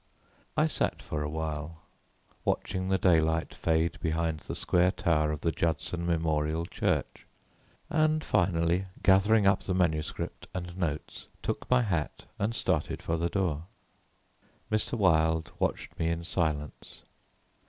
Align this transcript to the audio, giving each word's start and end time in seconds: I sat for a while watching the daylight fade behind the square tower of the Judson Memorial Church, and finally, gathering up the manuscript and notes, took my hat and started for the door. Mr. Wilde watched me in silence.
I 0.57 0.65
sat 0.65 0.99
for 0.99 1.21
a 1.21 1.29
while 1.29 1.83
watching 2.43 2.89
the 2.89 2.97
daylight 2.97 3.53
fade 3.53 3.99
behind 3.99 4.39
the 4.39 4.55
square 4.55 4.89
tower 4.89 5.31
of 5.31 5.41
the 5.41 5.51
Judson 5.51 6.07
Memorial 6.07 6.65
Church, 6.65 7.27
and 7.87 8.23
finally, 8.23 8.85
gathering 9.03 9.45
up 9.45 9.61
the 9.61 9.75
manuscript 9.75 10.47
and 10.55 10.75
notes, 10.75 11.27
took 11.43 11.69
my 11.69 11.83
hat 11.83 12.25
and 12.39 12.55
started 12.55 13.03
for 13.03 13.15
the 13.17 13.29
door. 13.29 13.65
Mr. 14.71 14.97
Wilde 14.97 15.51
watched 15.59 15.99
me 15.99 16.07
in 16.07 16.23
silence. 16.23 17.03